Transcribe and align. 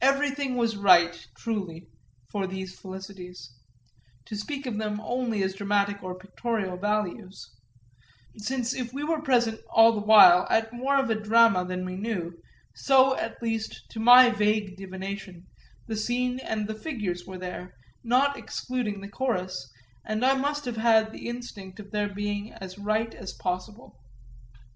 Everything 0.00 0.56
was 0.56 0.74
right, 0.76 1.28
truly, 1.36 1.86
for 2.28 2.48
these 2.48 2.76
felicities 2.76 3.54
to 4.24 4.34
speak 4.34 4.66
of 4.66 4.76
them 4.76 5.00
only 5.00 5.40
as 5.44 5.54
dramatic 5.54 6.02
or 6.02 6.16
pictorial 6.18 6.76
values; 6.76 7.48
since 8.36 8.74
if 8.74 8.92
we 8.92 9.04
were 9.04 9.22
present 9.22 9.60
all 9.70 9.92
the 9.92 10.04
while 10.04 10.48
at 10.50 10.72
more 10.72 10.96
of 10.98 11.10
a 11.10 11.14
drama 11.14 11.64
than 11.64 11.84
we 11.84 11.94
knew, 11.94 12.42
so 12.74 13.16
at 13.16 13.40
least, 13.40 13.84
to 13.90 14.00
my 14.00 14.30
vague 14.30 14.76
divination, 14.76 15.46
the 15.86 15.94
scene 15.94 16.40
and 16.40 16.66
the 16.66 16.74
figures 16.74 17.24
were 17.24 17.38
there, 17.38 17.76
not 18.02 18.36
excluding 18.36 19.00
the 19.00 19.06
chorus, 19.06 19.70
and 20.04 20.24
I 20.24 20.34
must 20.34 20.64
have 20.64 20.78
had 20.78 21.12
the 21.12 21.28
instinct 21.28 21.78
of 21.78 21.92
their 21.92 22.08
being 22.12 22.52
as 22.54 22.80
right 22.80 23.14
as 23.14 23.32
possible. 23.34 24.02